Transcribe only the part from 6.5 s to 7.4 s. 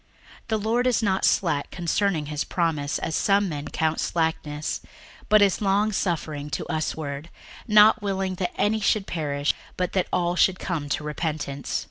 us ward,